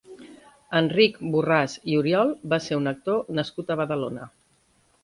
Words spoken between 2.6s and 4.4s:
ser un actor nascut a Badalona.